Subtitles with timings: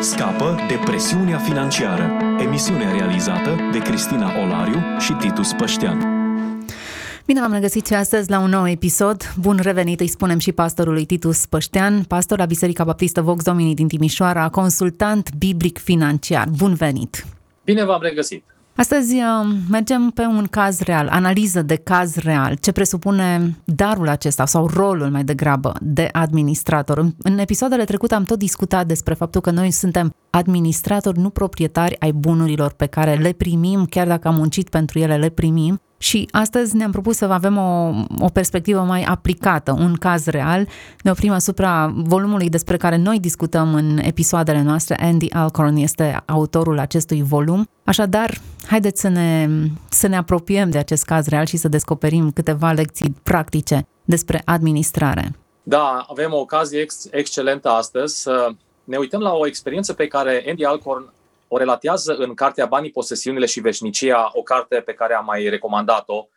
[0.00, 2.10] Scapă de presiunea financiară.
[2.38, 5.98] Emisiune realizată de Cristina Olariu și Titus Păștean.
[7.26, 9.34] Bine v-am regăsit și astăzi la un nou episod.
[9.40, 13.88] Bun revenit, îi spunem și pastorului Titus Păștean, pastor la Biserica Baptistă Vox Domini din
[13.88, 16.48] Timișoara, consultant biblic financiar.
[16.56, 17.26] Bun venit!
[17.64, 18.44] Bine v-am regăsit!
[18.80, 24.46] Astăzi uh, mergem pe un caz real, analiză de caz real, ce presupune darul acesta
[24.46, 27.12] sau rolul mai degrabă de administrator.
[27.18, 32.12] În episoadele trecute am tot discutat despre faptul că noi suntem administratori, nu proprietari ai
[32.12, 36.76] bunurilor pe care le primim, chiar dacă am muncit pentru ele, le primim și astăzi
[36.76, 40.68] ne-am propus să avem o, o perspectivă mai aplicată, un caz real.
[41.02, 44.96] Ne oprim asupra volumului despre care noi discutăm în episoadele noastre.
[45.00, 47.68] Andy Alcorn este autorul acestui volum.
[47.84, 49.48] Așadar, haideți să ne,
[49.88, 55.34] să ne apropiem de acest caz real și să descoperim câteva lecții practice despre administrare.
[55.62, 58.48] Da, avem o ocazie ex- excelentă astăzi să
[58.84, 61.12] ne uităm la o experiență pe care Andy Alcorn
[61.52, 66.28] o relatează în cartea Banii, Posesiunile și Veșnicia, o carte pe care am mai recomandat-o.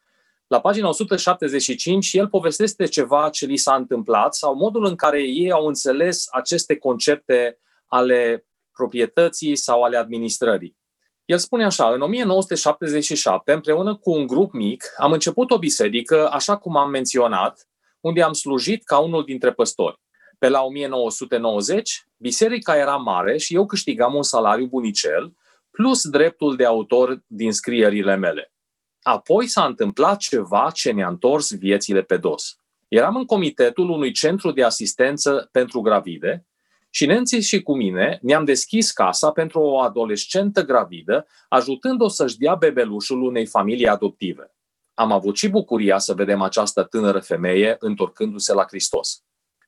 [0.48, 5.52] La pagina 175, el povestește ceva ce li s-a întâmplat sau modul în care ei
[5.52, 10.78] au înțeles aceste concepte ale proprietății sau ale administrării.
[11.26, 16.58] El spune așa, în 1977, împreună cu un grup mic, am început o biserică, așa
[16.58, 17.68] cum am menționat,
[18.00, 20.02] unde am slujit ca unul dintre păstori.
[20.44, 25.34] Pe la 1990, biserica era mare și eu câștigam un salariu bunicel,
[25.72, 28.54] plus dreptul de autor din scrierile mele.
[29.02, 32.56] Apoi s-a întâmplat ceva ce ne-a întors viețile pe dos.
[32.88, 36.46] Eram în comitetul unui centru de asistență pentru gravide
[36.90, 42.56] și Nenții și cu mine ne-am deschis casa pentru o adolescentă gravidă, ajutând-o să-și dea
[42.56, 44.52] bebelușul unei familii adoptive.
[44.94, 49.24] Am avut și bucuria să vedem această tânără femeie întorcându-se la Hristos.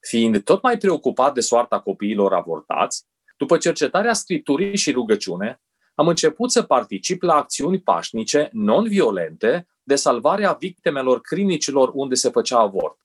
[0.08, 3.06] Fiind tot mai preocupat de soarta copiilor avortați,
[3.38, 5.62] după cercetarea scripturii și rugăciune,
[5.96, 12.60] am început să particip la acțiuni pașnice, non-violente, de salvarea victimelor clinicilor unde se făcea
[12.60, 12.98] avort.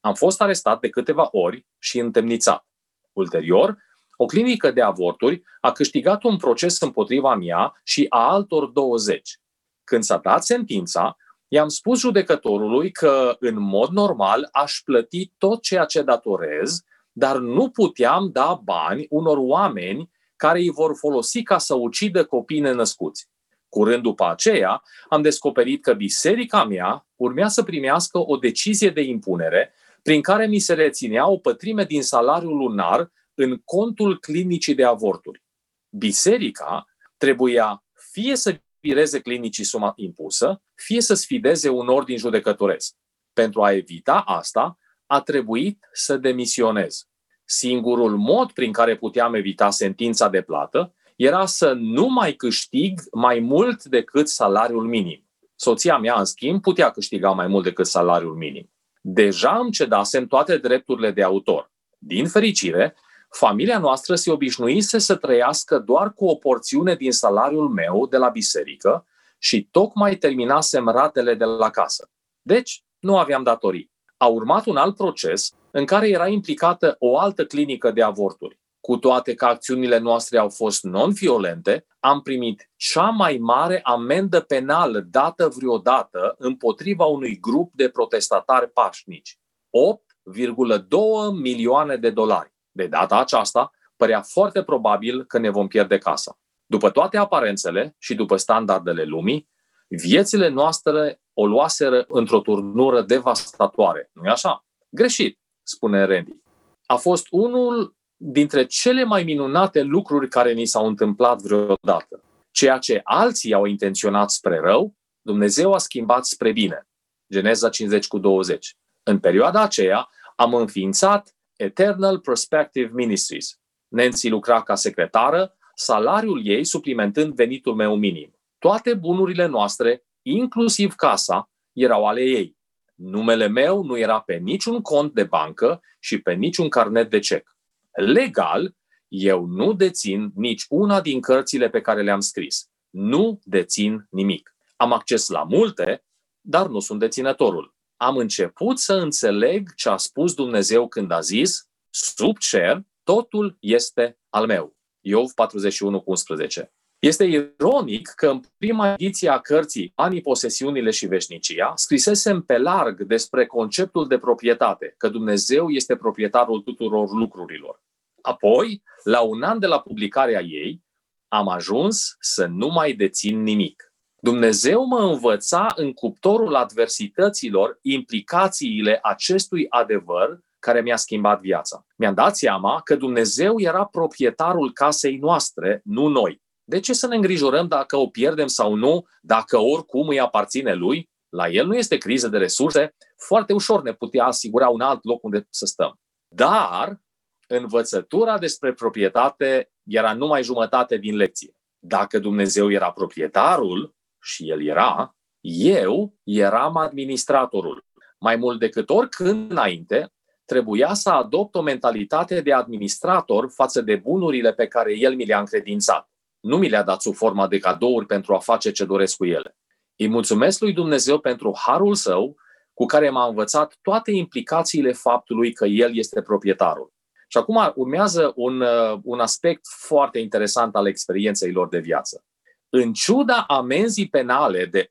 [0.00, 2.66] Am fost arestat de câteva ori și întemnițat.
[3.12, 3.76] Ulterior,
[4.16, 9.40] o clinică de avorturi a câștigat un proces împotriva mea și a altor 20.
[9.84, 11.16] Când s-a dat sentința,
[11.48, 17.70] i-am spus judecătorului că, în mod normal, aș plăti tot ceea ce datorez, dar nu
[17.70, 23.28] puteam da bani unor oameni care îi vor folosi ca să ucidă copii nenăscuți.
[23.68, 29.72] Curând după aceea, am descoperit că biserica mea urmea să primească o decizie de impunere
[30.02, 35.42] prin care mi se reținea o pătrime din salariul lunar în contul clinicii de avorturi.
[35.88, 36.86] Biserica
[37.16, 42.94] trebuia fie să vireze clinicii suma impusă, fie să sfideze un ordin judecătoresc.
[43.32, 47.08] Pentru a evita asta, a trebuit să demisionez.
[47.44, 53.38] Singurul mod prin care puteam evita sentința de plată era să nu mai câștig mai
[53.38, 55.28] mult decât salariul minim.
[55.56, 58.70] Soția mea, în schimb, putea câștiga mai mult decât salariul minim.
[59.00, 61.72] Deja îmi cedasem toate drepturile de autor.
[61.98, 62.94] Din fericire,
[63.28, 68.28] familia noastră se obișnuise să trăiască doar cu o porțiune din salariul meu de la
[68.28, 69.06] biserică
[69.38, 72.10] și tocmai terminasem ratele de la casă.
[72.42, 73.90] Deci, nu aveam datorii.
[74.16, 78.60] A urmat un alt proces în care era implicată o altă clinică de avorturi.
[78.80, 85.00] Cu toate că acțiunile noastre au fost non-violente, am primit cea mai mare amendă penală
[85.00, 89.38] dată vreodată împotriva unui grup de protestatari pașnici.
[89.38, 92.55] 8,2 milioane de dolari.
[92.76, 96.38] De data aceasta, părea foarte probabil că ne vom pierde casa.
[96.66, 99.48] După toate aparențele și după standardele lumii,
[99.88, 104.10] viețile noastre o luaseră într-o turnură devastatoare.
[104.12, 104.64] nu e așa?
[104.88, 106.40] Greșit, spune Randy.
[106.86, 112.22] A fost unul dintre cele mai minunate lucruri care ni s-au întâmplat vreodată.
[112.50, 116.88] Ceea ce alții au intenționat spre rău, Dumnezeu a schimbat spre bine.
[117.32, 118.76] Geneza 50 cu 20.
[119.02, 123.60] În perioada aceea am înființat Eternal Prospective Ministries.
[123.88, 128.34] Nancy lucra ca secretară, salariul ei suplimentând venitul meu minim.
[128.58, 132.56] Toate bunurile noastre, inclusiv casa, erau ale ei.
[132.94, 137.56] Numele meu nu era pe niciun cont de bancă și pe niciun carnet de cec.
[137.92, 138.74] Legal,
[139.08, 142.68] eu nu dețin nici una din cărțile pe care le-am scris.
[142.90, 144.56] Nu dețin nimic.
[144.76, 146.04] Am acces la multe,
[146.40, 151.68] dar nu sunt deținătorul am început să înțeleg ce a spus Dumnezeu când a zis,
[151.90, 154.76] sub cer, totul este al meu.
[155.00, 156.72] Iov 41 cu 11.
[156.98, 163.02] Este ironic că în prima ediție a cărții Anii, posesiunile și veșnicia, scrisesem pe larg
[163.02, 167.82] despre conceptul de proprietate, că Dumnezeu este proprietarul tuturor lucrurilor.
[168.22, 170.82] Apoi, la un an de la publicarea ei,
[171.28, 173.92] am ajuns să nu mai dețin nimic.
[174.26, 181.86] Dumnezeu mă învăța în cuptorul adversităților implicațiile acestui adevăr care mi-a schimbat viața.
[181.96, 186.42] Mi-am dat seama că Dumnezeu era proprietarul casei noastre, nu noi.
[186.64, 191.10] De ce să ne îngrijorăm dacă o pierdem sau nu, dacă oricum îi aparține lui?
[191.28, 192.94] La el nu este criză de resurse,
[193.26, 196.00] foarte ușor ne putea asigura un alt loc unde să stăm.
[196.34, 197.00] Dar
[197.46, 201.56] învățătura despre proprietate era numai jumătate din lecție.
[201.78, 203.95] Dacă Dumnezeu era proprietarul,
[204.26, 207.84] și el era, eu eram administratorul.
[208.18, 210.12] Mai mult decât oricând înainte,
[210.44, 215.38] trebuia să adopt o mentalitate de administrator față de bunurile pe care el mi le-a
[215.38, 216.10] încredințat.
[216.40, 219.56] Nu mi le-a dat sub forma de cadouri pentru a face ce doresc cu ele.
[219.96, 222.36] Îi mulțumesc lui Dumnezeu pentru harul său
[222.74, 226.92] cu care m-a învățat toate implicațiile faptului că el este proprietarul.
[227.28, 232.24] Și acum urmează un, uh, un aspect foarte interesant al experienței lor de viață.
[232.68, 234.90] În ciuda amenzii penale de 8,2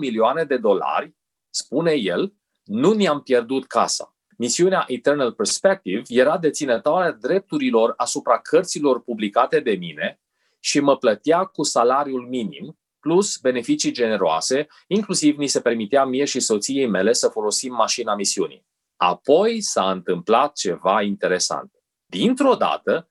[0.00, 1.14] milioane de dolari,
[1.50, 2.34] spune el,
[2.64, 4.16] nu ne-am pierdut casa.
[4.38, 10.20] Misiunea Eternal Perspective era deținătoarea drepturilor asupra cărților publicate de mine
[10.60, 16.40] și mă plătea cu salariul minim, plus beneficii generoase, inclusiv ni se permitea mie și
[16.40, 18.66] soției mele să folosim mașina misiunii.
[18.96, 21.72] Apoi s-a întâmplat ceva interesant.
[22.06, 23.08] Dintr-o dată,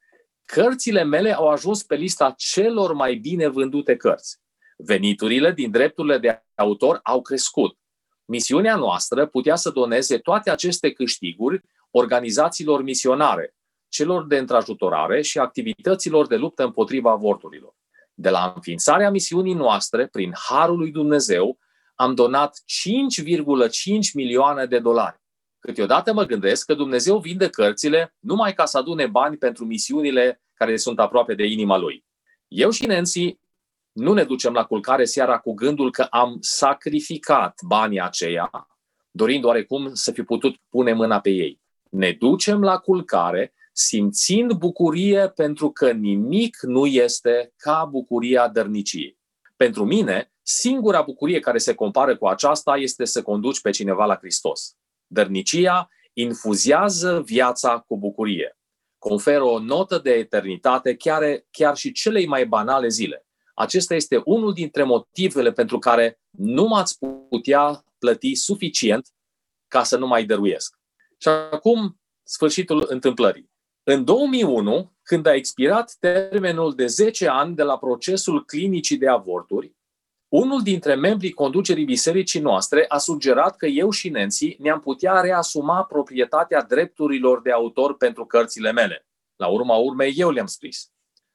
[0.54, 4.38] cărțile mele au ajuns pe lista celor mai bine vândute cărți.
[4.78, 7.78] Veniturile din drepturile de autor au crescut.
[8.26, 11.62] Misiunea noastră putea să doneze toate aceste câștiguri
[11.92, 13.56] organizațiilor misionare,
[13.88, 17.76] celor de întrajutorare și activităților de luptă împotriva avorturilor.
[18.14, 21.58] De la înființarea misiunii noastre, prin Harul lui Dumnezeu,
[21.96, 25.22] am donat 5,5 milioane de dolari.
[25.60, 30.78] Câteodată mă gândesc că Dumnezeu vinde cărțile numai ca să adune bani pentru misiunile care
[30.78, 32.06] sunt aproape de inima Lui.
[32.48, 33.38] Eu și Nancy
[33.92, 38.68] nu ne ducem la culcare seara cu gândul că am sacrificat banii aceia,
[39.12, 41.62] dorind oarecum să fi putut pune mâna pe ei.
[41.90, 49.18] Ne ducem la culcare simțind bucurie pentru că nimic nu este ca bucuria dărniciei.
[49.56, 54.16] Pentru mine, singura bucurie care se compară cu aceasta este să conduci pe cineva la
[54.16, 54.76] Hristos.
[55.08, 58.58] Dărnicia infuziază viața cu bucurie.
[59.10, 63.26] Conferă o notă de eternitate chiar, chiar și celei mai banale zile.
[63.54, 66.98] Acesta este unul dintre motivele pentru care nu m-ați
[67.30, 69.08] putea plăti suficient
[69.68, 70.76] ca să nu mai dăruiesc.
[71.18, 73.52] Și acum, sfârșitul întâmplării.
[73.84, 79.76] În 2001, când a expirat termenul de 10 ani de la procesul clinicii de avorturi,
[80.34, 85.84] unul dintre membrii conducerii bisericii noastre a sugerat că eu și Nancy ne-am putea reasuma
[85.84, 89.08] proprietatea drepturilor de autor pentru cărțile mele.
[89.36, 90.92] La urma urmei, eu le-am scris.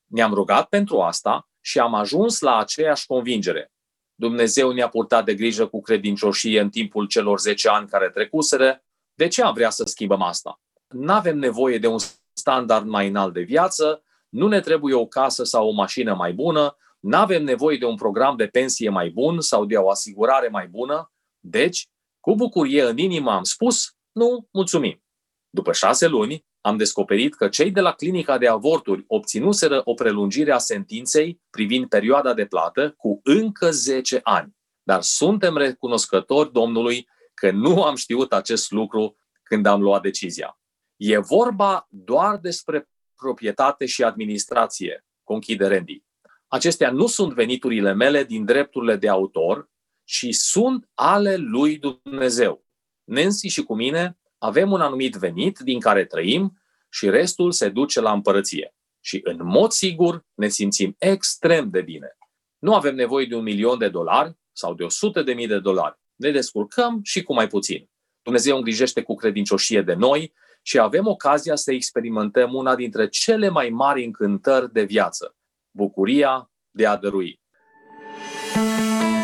[0.07, 3.73] Ne-am rugat pentru asta și am ajuns la aceeași convingere.
[4.15, 8.85] Dumnezeu ne-a purtat de grijă cu credincioșie în timpul celor 10 ani care trecuseră.
[9.15, 10.61] De ce am vrea să schimbăm asta?
[10.89, 11.99] Nu avem nevoie de un
[12.33, 16.77] standard mai înalt de viață, nu ne trebuie o casă sau o mașină mai bună,
[17.01, 20.67] nu avem nevoie de un program de pensie mai bun sau de o asigurare mai
[20.69, 21.13] bună.
[21.41, 21.89] Deci,
[22.21, 25.03] cu bucurie în inimă am spus, nu, mulțumim.
[25.51, 30.53] După șase luni, am descoperit că cei de la clinica de avorturi obținuseră o prelungire
[30.53, 34.57] a sentinței privind perioada de plată cu încă 10 ani.
[34.83, 40.61] Dar suntem recunoscători Domnului că nu am știut acest lucru când am luat decizia.
[40.97, 46.05] E vorba doar despre proprietate și administrație, conchide Randy.
[46.49, 49.71] Acestea nu sunt veniturile mele din drepturile de autor,
[50.05, 52.65] ci sunt ale lui Dumnezeu.
[53.05, 58.01] Nancy și cu mine avem un anumit venit din care trăim și restul se duce
[58.01, 58.75] la împărăție.
[59.01, 62.17] Și în mod sigur ne simțim extrem de bine.
[62.59, 65.59] Nu avem nevoie de un milion de dolari sau de o sută de mii de
[65.59, 65.99] dolari.
[66.15, 67.91] Ne descurcăm și cu mai puțin.
[68.23, 73.69] Dumnezeu îngrijește cu credincioșie de noi și avem ocazia să experimentăm una dintre cele mai
[73.69, 75.37] mari încântări de viață,
[75.79, 77.41] bucuria de a dărui.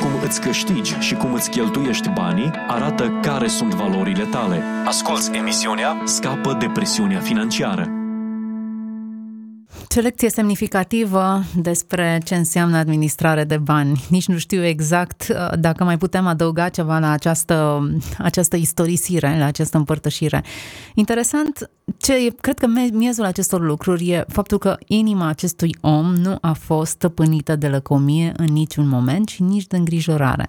[0.00, 4.62] Cum îți câștigi și cum îți cheltuiești banii arată care sunt valorile tale.
[4.84, 8.03] Asculți emisiunea Scapă de presiunea financiară.
[9.88, 14.04] Ce lecție semnificativă despre ce înseamnă administrare de bani.
[14.08, 17.88] Nici nu știu exact uh, dacă mai putem adăuga ceva la această,
[18.18, 20.44] această istorisire, la această împărtășire.
[20.94, 26.52] Interesant, ce cred că miezul acestor lucruri e faptul că inima acestui om nu a
[26.52, 30.46] fost stăpânită de lăcomie în niciun moment și nici de îngrijorare.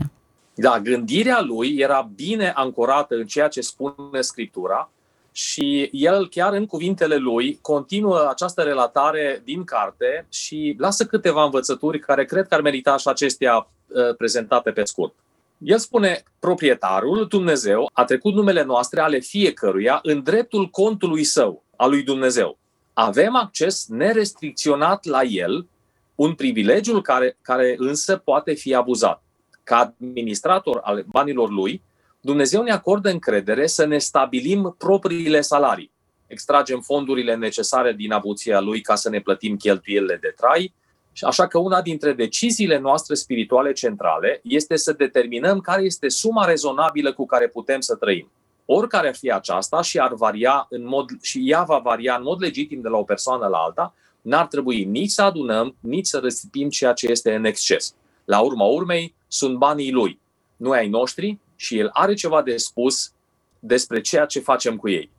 [0.55, 4.89] Da, gândirea lui era bine ancorată în ceea ce spune Scriptura
[5.37, 11.99] Și el, chiar în cuvintele lui, continuă această relatare din carte și lasă câteva învățături
[11.99, 15.13] care cred că ar merita și acestea uh, prezentate pe scurt.
[15.57, 21.89] El spune, proprietarul, Dumnezeu, a trecut numele noastre ale fiecăruia în dreptul contului său, al
[21.89, 22.57] lui Dumnezeu.
[22.93, 25.67] Avem acces nerestricționat la el,
[26.15, 29.23] un privilegiu care, care însă poate fi abuzat.
[29.63, 31.81] Ca administrator al banilor lui,
[32.25, 35.91] Dumnezeu ne acordă încredere să ne stabilim propriile salarii.
[36.27, 40.73] Extragem fondurile necesare din avuția lui ca să ne plătim cheltuielile de trai,
[41.21, 47.13] Așa că una dintre deciziile noastre spirituale centrale este să determinăm care este suma rezonabilă
[47.13, 48.31] cu care putem să trăim.
[48.65, 52.41] Oricare ar fi aceasta și ar varia în mod, și ea va varia în mod
[52.41, 56.69] legitim de la o persoană la alta, n-ar trebui nici să adunăm, nici să răsipim
[56.69, 57.95] ceea ce este în exces.
[58.25, 60.19] La urma urmei, sunt banii lui,
[60.55, 63.11] nu ai noștri și el are ceva de spus
[63.59, 65.09] despre ceea ce facem cu ei.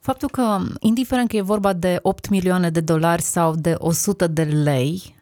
[0.00, 4.42] Faptul că, indiferent că e vorba de 8 milioane de dolari sau de 100 de
[4.42, 5.14] lei,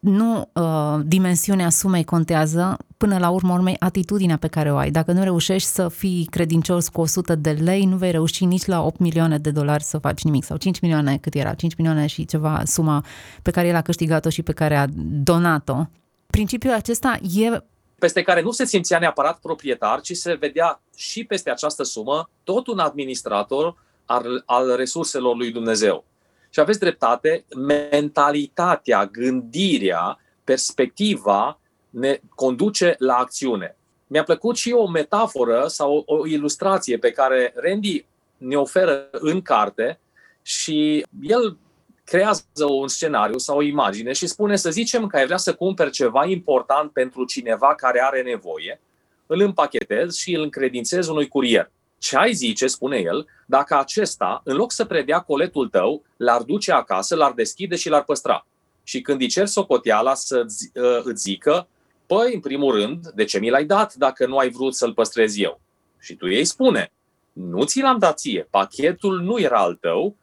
[0.00, 4.90] nu uh, dimensiunea sumei contează, până la urmă urmei atitudinea pe care o ai.
[4.90, 8.82] Dacă nu reușești să fii credincios cu 100 de lei, nu vei reuși nici la
[8.82, 10.44] 8 milioane de dolari să faci nimic.
[10.44, 11.54] Sau 5 milioane, cât era?
[11.54, 13.04] 5 milioane și ceva suma
[13.42, 14.86] pe care el a câștigat-o și pe care a
[15.22, 15.86] donat-o.
[16.26, 17.62] Principiul acesta e
[17.98, 22.66] peste care nu se simțea neapărat proprietar, ci se vedea și peste această sumă tot
[22.66, 26.04] un administrator al, al resurselor lui Dumnezeu.
[26.50, 27.44] Și aveți dreptate,
[27.90, 31.58] mentalitatea, gândirea, perspectiva
[31.90, 33.76] ne conduce la acțiune.
[34.06, 40.00] Mi-a plăcut și o metaforă sau o ilustrație pe care Randy ne oferă în carte
[40.42, 41.56] și el
[42.04, 45.90] creează un scenariu sau o imagine și spune să zicem că ai vrea să cumperi
[45.90, 48.80] ceva important pentru cineva care are nevoie,
[49.26, 51.70] îl împachetezi și îl încredințezi unui curier.
[51.98, 56.72] Ce ai zice, spune el, dacă acesta, în loc să predea coletul tău, l-ar duce
[56.72, 58.46] acasă, l-ar deschide și l-ar păstra?
[58.82, 61.68] Și când îi cer socoteala să uh, îți zică,
[62.06, 65.38] păi, în primul rând, de ce mi l-ai dat dacă nu ai vrut să-l păstrez
[65.38, 65.60] eu?
[65.98, 66.92] Și tu ei spune,
[67.32, 70.16] nu ți l-am dat ție, pachetul nu era al tău,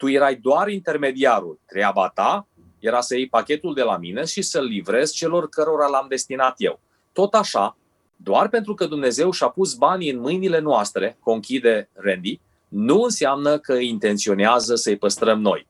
[0.00, 1.58] tu erai doar intermediarul.
[1.66, 2.46] Treaba ta
[2.78, 6.80] era să iei pachetul de la mine și să-l livrezi celor cărora l-am destinat eu.
[7.12, 7.76] Tot așa,
[8.16, 13.72] doar pentru că Dumnezeu și-a pus banii în mâinile noastre, conchide Randy, nu înseamnă că
[13.72, 15.66] intenționează să-i păstrăm noi.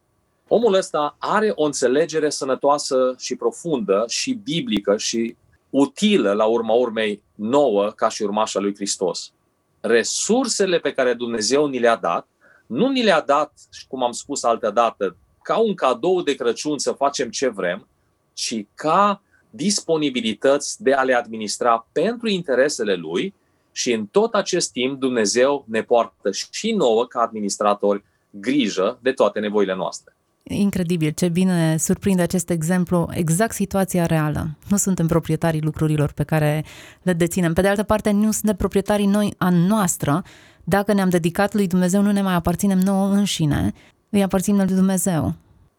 [0.49, 5.37] Omul ăsta are o înțelegere sănătoasă și profundă și biblică și
[5.71, 9.33] utilă la urma urmei nouă ca și urmașa lui Hristos.
[9.81, 12.27] Resursele pe care Dumnezeu ni le-a dat,
[12.71, 13.53] nu ni le-a dat,
[13.89, 17.87] cum am spus altă dată, ca un cadou de Crăciun să facem ce vrem,
[18.33, 23.35] ci ca disponibilități de a le administra pentru interesele lui
[23.73, 29.41] și în tot acest timp Dumnezeu ne poartă și nouă ca administratori grijă de toate
[29.41, 30.15] nevoile noastre.
[30.43, 34.47] Incredibil, ce bine surprinde acest exemplu, exact situația reală.
[34.69, 36.65] Nu suntem proprietarii lucrurilor pe care
[37.03, 37.53] le deținem.
[37.53, 40.23] Pe de altă parte, nu suntem proprietarii noi a noastră.
[40.71, 43.73] Dacă ne-am dedicat lui Dumnezeu, nu ne mai aparținem nouă înșine,
[44.11, 45.35] îi aparținem lui Dumnezeu.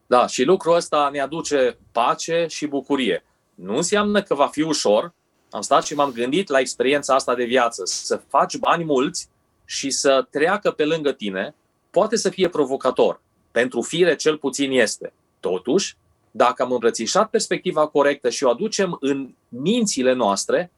[0.06, 3.24] Da, și lucrul ăsta ne aduce pace și bucurie.
[3.54, 5.12] Nu înseamnă că va fi ușor.
[5.50, 7.82] Am stat și m-am gândit la experiența asta de viață.
[7.84, 9.28] Să faci bani mulți
[9.64, 11.54] și să treacă pe lângă tine
[11.90, 13.20] poate să fie provocator.
[13.50, 15.12] Pentru fire cel puțin este.
[15.40, 15.96] Totuși,
[16.30, 20.70] dacă am îmbrățișat perspectiva corectă și o aducem în mințile noastre,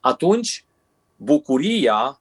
[0.00, 0.64] atunci
[1.16, 2.20] bucuria,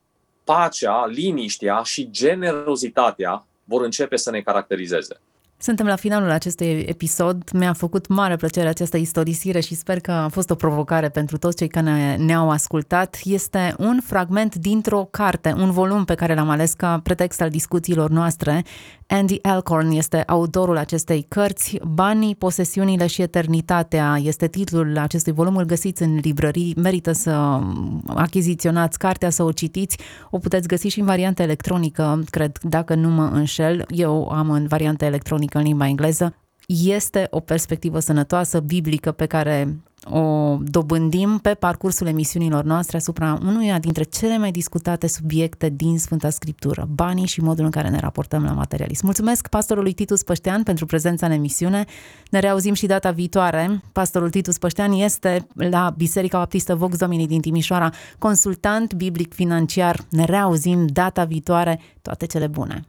[0.51, 5.19] pacea, liniștea și generozitatea vor începe să ne caracterizeze.
[5.63, 7.43] Suntem la finalul acestui episod.
[7.53, 11.57] Mi-a făcut mare plăcere această istorisire și sper că a fost o provocare pentru toți
[11.57, 13.19] cei care ne-au ascultat.
[13.23, 18.09] Este un fragment dintr-o carte, un volum pe care l-am ales ca pretext al discuțiilor
[18.09, 18.63] noastre.
[19.07, 21.79] Andy Alcorn este autorul acestei cărți.
[21.83, 25.55] Banii, posesiunile și eternitatea este titlul acestui volum.
[25.55, 26.73] Îl găsiți în librării.
[26.77, 27.59] Merită să
[28.07, 29.97] achiziționați cartea, să o citiți.
[30.29, 33.85] O puteți găsi și în variantă electronică, cred, dacă nu mă înșel.
[33.89, 36.35] Eu am în variantă electronică în limba engleză.
[36.67, 43.79] Este o perspectivă sănătoasă, biblică, pe care o dobândim pe parcursul emisiunilor noastre asupra unuia
[43.79, 48.43] dintre cele mai discutate subiecte din Sfânta Scriptură, banii și modul în care ne raportăm
[48.43, 49.05] la materialism.
[49.05, 51.85] Mulțumesc pastorului Titus Păștean pentru prezența în emisiune.
[52.29, 53.81] Ne reauzim și data viitoare.
[53.91, 59.99] Pastorul Titus Păștean este la Biserica Baptistă Vox Domini din Timișoara, consultant biblic financiar.
[60.09, 61.79] Ne reauzim data viitoare.
[62.01, 62.85] Toate cele bune!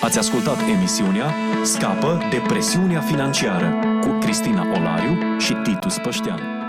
[0.00, 6.59] Ați ascultat emisiunea Scapă de presiunea financiară cu Cristina Olariu și Titus Păștean.